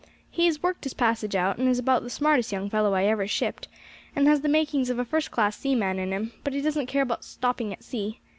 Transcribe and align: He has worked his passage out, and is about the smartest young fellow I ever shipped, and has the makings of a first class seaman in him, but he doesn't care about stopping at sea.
He 0.31 0.47
has 0.47 0.63
worked 0.63 0.83
his 0.83 0.95
passage 0.95 1.35
out, 1.35 1.59
and 1.59 1.69
is 1.69 1.77
about 1.77 2.01
the 2.01 2.09
smartest 2.09 2.51
young 2.51 2.71
fellow 2.71 2.95
I 2.95 3.03
ever 3.05 3.27
shipped, 3.27 3.67
and 4.15 4.25
has 4.27 4.41
the 4.41 4.49
makings 4.49 4.89
of 4.89 4.97
a 4.97 5.05
first 5.05 5.29
class 5.29 5.55
seaman 5.55 5.99
in 5.99 6.11
him, 6.11 6.31
but 6.43 6.53
he 6.53 6.61
doesn't 6.63 6.87
care 6.87 7.03
about 7.03 7.23
stopping 7.23 7.71
at 7.71 7.83
sea. 7.83 8.19